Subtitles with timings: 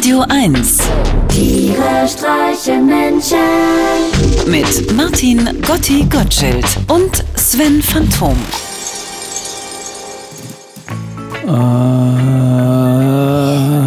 [0.00, 0.78] Radio 1
[1.28, 3.36] Tiere streichen Menschen.
[4.46, 8.34] mit Martin Gotti Gottschild und Sven Phantom.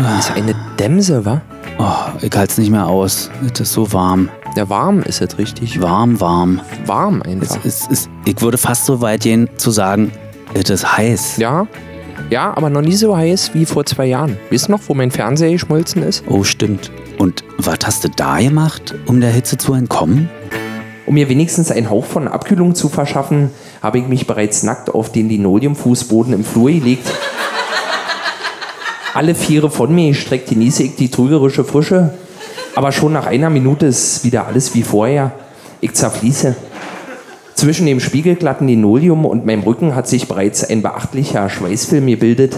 [0.04, 1.42] Das ist eine Dämse, wa?
[1.80, 3.32] Oh, ich halte es nicht mehr aus.
[3.52, 4.30] Es ist so warm.
[4.56, 5.82] Ja, warm ist es richtig.
[5.82, 6.62] Warm, warm.
[6.86, 7.66] Warm Es, einfach.
[7.66, 10.12] es, es, ich würde fast so weit gehen zu sagen,
[10.54, 11.38] es ist heiß.
[11.38, 11.66] Ja,
[12.34, 14.40] ja, aber noch nie so heiß wie vor zwei Jahren.
[14.50, 16.24] Wisst noch, wo mein Fernseher geschmolzen ist?
[16.28, 16.92] Oh, stimmt.
[17.20, 20.32] Und was hast du da gemacht, um der Hitze zu entkommen?
[21.06, 23.52] Um mir wenigstens einen Hauch von Abkühlung zu verschaffen,
[23.84, 27.08] habe ich mich bereits nackt auf den Linoleumfußboden im Flur gelegt.
[29.14, 32.16] Alle Viere von mir gestreckt genieße ich die trügerische Frische,
[32.74, 35.34] aber schon nach einer Minute ist wieder alles wie vorher.
[35.82, 36.56] Ich zerfließe.
[37.56, 42.58] Zwischen dem spiegelglatten Linoleum und meinem Rücken hat sich bereits ein beachtlicher Schweißfilm gebildet.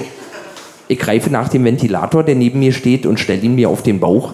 [0.88, 4.00] Ich greife nach dem Ventilator, der neben mir steht, und stelle ihn mir auf den
[4.00, 4.34] Bauch.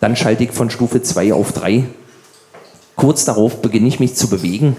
[0.00, 1.84] Dann schalte ich von Stufe 2 auf 3.
[2.96, 4.76] Kurz darauf beginne ich mich zu bewegen.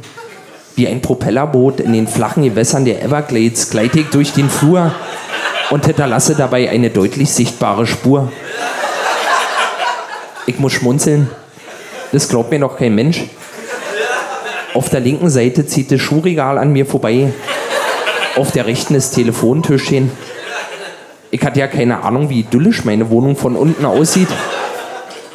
[0.75, 4.93] Wie ein Propellerboot in den flachen Gewässern der Everglades gleite ich durch den Flur
[5.71, 8.31] und hinterlasse dabei eine deutlich sichtbare Spur.
[10.45, 11.29] Ich muss schmunzeln.
[12.11, 13.25] Das glaubt mir noch kein Mensch.
[14.73, 17.33] Auf der linken Seite zieht das Schuhregal an mir vorbei.
[18.35, 20.11] Auf der rechten ist Telefontischchen.
[21.31, 24.29] Ich hatte ja keine Ahnung, wie idyllisch meine Wohnung von unten aussieht.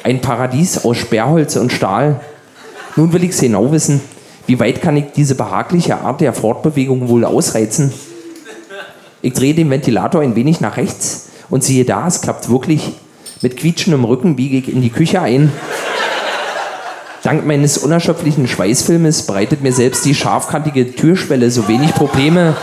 [0.05, 2.20] Ein Paradies aus Sperrholz und Stahl.
[2.96, 4.00] Nun will ich genau wissen,
[4.46, 7.92] wie weit kann ich diese behagliche Art der Fortbewegung wohl ausreizen?
[9.22, 12.92] Ich drehe den Ventilator ein wenig nach rechts und siehe da, es klappt wirklich.
[13.40, 15.50] Mit quietschendem Rücken biege ich in die Küche ein.
[17.25, 22.55] Dank meines unerschöpflichen Schweißfilmes bereitet mir selbst die scharfkantige Türschwelle so wenig Probleme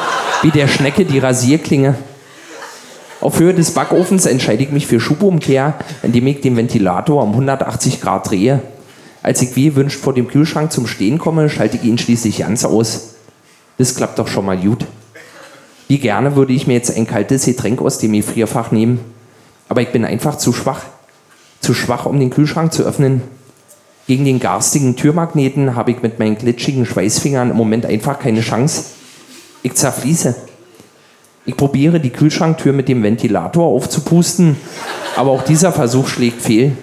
[0.44, 1.95] wie der Schnecke die Rasierklinge.
[3.22, 5.73] Auf Höhe des Backofens entscheide ich mich für Schubumkehr,
[6.04, 8.62] indem ich den Ventilator um 180 Grad drehe.
[9.23, 12.64] Als ich wie gewünscht vor dem Kühlschrank zum Stehen komme, schalte ich ihn schließlich ganz
[12.64, 13.16] aus.
[13.80, 14.86] Das klappt doch schon mal gut.
[15.88, 18.99] Wie gerne würde ich mir jetzt ein kaltes Getränk aus dem Gefrierfach nehmen.
[19.70, 20.83] Aber ich bin einfach zu schwach.
[21.61, 23.23] Zu schwach, um den Kühlschrank zu öffnen.
[24.11, 28.88] Gegen den garstigen Türmagneten habe ich mit meinen glitschigen Schweißfingern im Moment einfach keine Chance.
[29.64, 30.36] Ich zerfließe.
[31.45, 34.58] Ich probiere die Kühlschranktür mit dem Ventilator aufzupusten,
[35.16, 36.76] aber auch dieser Versuch schlägt fehl.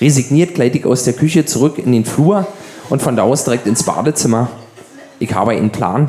[0.00, 2.46] Resigniert gleite ich aus der Küche zurück in den Flur
[2.88, 4.48] und von da aus direkt ins Badezimmer.
[5.18, 6.08] Ich habe einen Plan.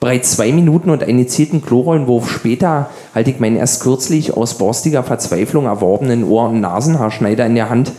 [0.00, 5.04] Bereits zwei Minuten und einen gezielten Chlorollenwurf später halte ich meinen erst kürzlich aus borstiger
[5.04, 7.92] Verzweiflung erworbenen Ohr- und Nasenhaarschneider in der Hand.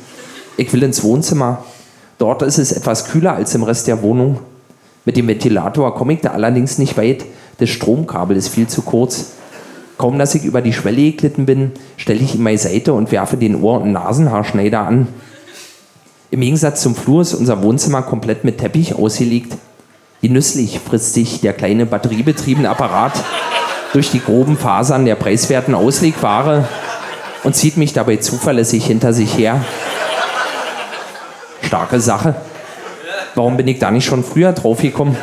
[0.57, 1.63] Ich will ins Wohnzimmer.
[2.17, 4.39] Dort ist es etwas kühler als im Rest der Wohnung.
[5.05, 7.25] Mit dem Ventilator komme ich da allerdings nicht weit.
[7.57, 9.31] Das Stromkabel ist viel zu kurz.
[9.97, 13.61] Kaum dass ich über die Schwelle geglitten bin, stelle ich ihn beiseite und werfe den
[13.61, 15.07] Ohr- und Nasenhaarschneider an.
[16.31, 19.53] Im Gegensatz zum Flur ist unser Wohnzimmer komplett mit Teppich ausgelegt.
[20.21, 23.13] Genüsslich frisst sich der kleine batteriebetriebene Apparat
[23.93, 26.67] durch die groben Fasern der preiswerten Auslegware
[27.43, 29.63] und zieht mich dabei zuverlässig hinter sich her.
[31.71, 32.35] Starke Sache.
[33.33, 35.15] Warum bin ich da nicht schon früher draufgekommen?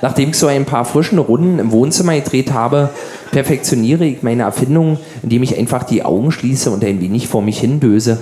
[0.00, 2.88] Nachdem ich so ein paar frischen Runden im Wohnzimmer gedreht habe,
[3.30, 7.60] perfektioniere ich meine Erfindung, indem ich einfach die Augen schließe und ein wenig vor mich
[7.60, 8.20] hin döse.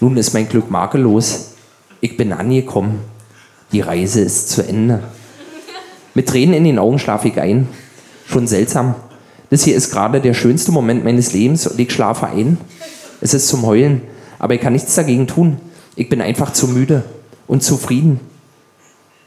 [0.00, 1.52] Nun ist mein Glück makellos.
[2.02, 3.00] Ich bin angekommen.
[3.72, 5.02] Die Reise ist zu Ende.
[6.12, 7.66] Mit Tränen in den Augen schlafe ich ein.
[8.26, 8.94] Schon seltsam.
[9.48, 12.58] Das hier ist gerade der schönste Moment meines Lebens und ich schlafe ein.
[13.22, 14.02] Es ist zum Heulen,
[14.38, 15.56] aber ich kann nichts dagegen tun.
[16.00, 17.04] Ich bin einfach zu müde
[17.46, 18.20] und zufrieden.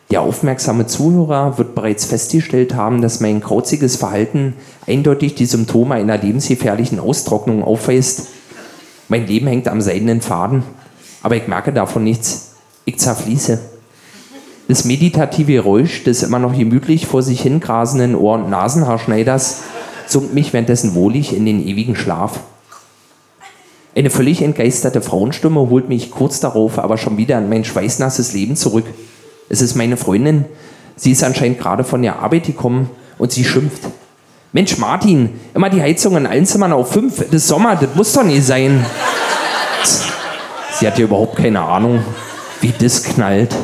[0.10, 4.56] Der aufmerksame Zuhörer wird bereits festgestellt haben, dass mein krauziges Verhalten
[4.88, 8.30] eindeutig die Symptome einer lebensgefährlichen Austrocknung aufweist.
[9.08, 10.64] Mein Leben hängt am seidenen Faden,
[11.22, 12.54] aber ich merke davon nichts.
[12.86, 13.60] Ich zerfließe.
[14.68, 19.62] Das meditative Geräusch des immer noch gemütlich vor sich hingrasenden Ohr- und Nasenhaarschneiders
[20.08, 22.40] summt mich währenddessen wohlig in den ewigen Schlaf.
[23.96, 28.56] Eine völlig entgeisterte Frauenstimme holt mich kurz darauf aber schon wieder an mein schweißnasses Leben
[28.56, 28.86] zurück.
[29.50, 30.46] Es ist meine Freundin.
[30.96, 33.84] Sie ist anscheinend gerade von der Arbeit gekommen und sie schimpft.
[34.52, 37.18] Mensch, Martin, immer die Heizung in allen Zimmern auf fünf.
[37.18, 38.84] Das ist Sommer, das muss doch nicht sein.
[40.72, 42.04] Sie hat ja überhaupt keine Ahnung,
[42.62, 43.56] wie das knallt.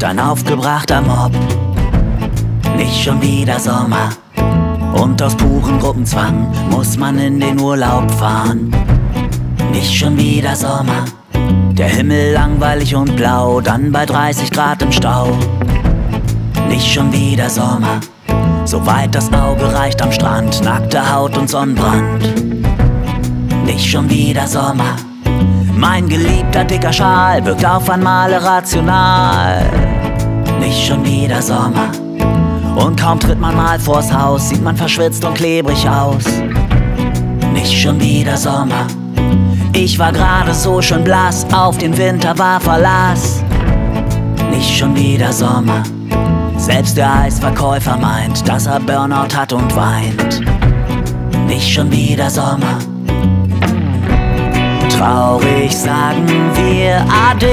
[0.00, 1.32] Brüllt ein aufgebrachter Mob.
[2.76, 4.08] Nicht schon wieder Sommer.
[4.94, 8.72] Und aus purem Gruppenzwang muss man in den Urlaub fahren.
[9.72, 11.04] Nicht schon wieder Sommer.
[11.72, 15.28] Der Himmel langweilig und blau, dann bei 30 Grad im Stau.
[16.68, 18.00] Nicht schon wieder Sommer.
[18.64, 22.22] Soweit das Auge reicht am Strand, nackte Haut und Sonnenbrand.
[23.66, 24.96] Nicht schon wieder Sommer.
[25.76, 29.64] Mein geliebter dicker Schal wirkt auf einmal rational.
[30.58, 31.90] Nicht schon wieder Sommer.
[32.76, 36.24] Und kaum tritt man mal vors Haus, sieht man verschwitzt und klebrig aus.
[37.52, 38.86] Nicht schon wieder Sommer.
[39.72, 43.42] Ich war gerade so schön blass, auf den Winter war Verlass.
[44.50, 45.82] Nicht schon wieder Sommer.
[46.56, 50.42] Selbst der Eisverkäufer meint, dass er Burnout hat und weint.
[51.46, 52.78] Nicht schon wieder Sommer.
[55.00, 56.26] Traurig sagen
[56.56, 57.46] wir Ade.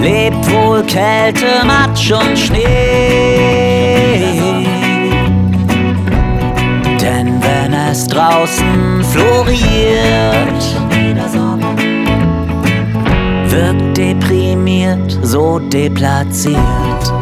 [0.00, 2.62] Lebt wohl Kälte, Matsch und Schnee.
[7.02, 10.62] Denn wenn es draußen floriert,
[13.50, 17.21] wirkt deprimiert, so deplatziert.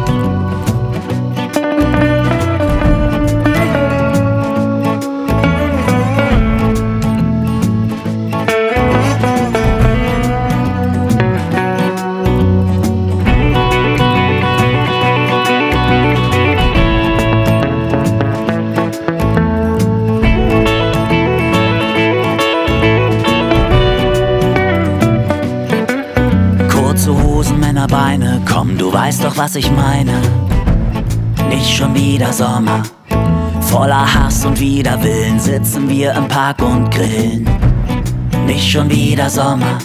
[29.43, 30.21] Was ich meine.
[31.49, 32.83] Nicht schon wieder Sommer.
[33.61, 37.49] Voller Hass und Widerwillen sitzen wir im Park und grillen.
[38.45, 39.79] Nicht schon wieder Sommer.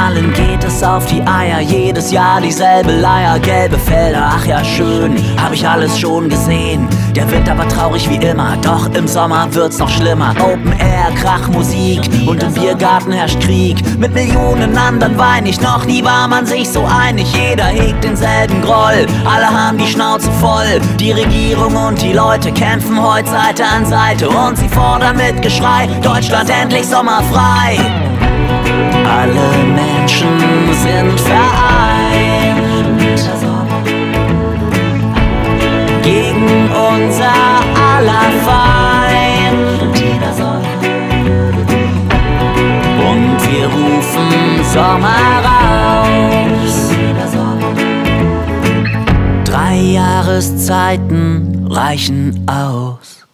[0.00, 5.14] Allen geht es auf die Eier, jedes Jahr dieselbe Leier, gelbe Felder, ach ja schön,
[5.36, 6.88] hab ich alles schon gesehen.
[7.14, 10.34] Der Winter war traurig wie immer, doch im Sommer wird's noch schlimmer.
[10.40, 13.76] Open Air, Krachmusik und im Biergarten herrscht Krieg.
[13.98, 17.26] Mit Millionen anderen wein ich, noch nie war man sich so einig.
[17.34, 20.80] Jeder hegt denselben Groll, alle haben die Schnauze voll.
[20.98, 25.88] Die Regierung und die Leute kämpfen heute Seite an Seite und sie fordern mit Geschrei,
[26.02, 27.76] Deutschland endlich sommerfrei.
[29.06, 30.38] Alle Menschen
[30.72, 31.70] sind vereint
[36.02, 37.32] gegen unser
[37.74, 39.82] aller Feind.
[43.10, 46.90] Und wir rufen Sommer raus.
[49.44, 53.26] Drei Jahreszeiten reichen aus.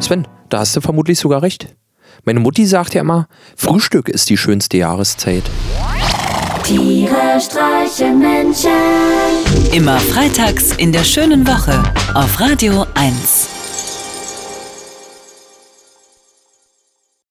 [0.00, 1.74] Sven, da hast du vermutlich sogar recht.
[2.24, 5.44] Meine Mutti sagt ja immer, Frühstück ist die schönste Jahreszeit.
[6.64, 8.70] Tiere streichen Menschen.
[9.72, 11.82] Immer freitags in der schönen Woche
[12.14, 13.55] auf Radio 1.